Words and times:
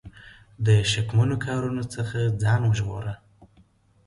د 0.65 0.67
شکمنو 0.91 1.35
کارونو 1.45 1.83
څخه 1.95 2.17
ځان 2.43 2.61
وژغوره. 2.65 3.13